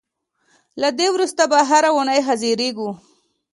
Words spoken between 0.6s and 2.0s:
له دې وروسته به هر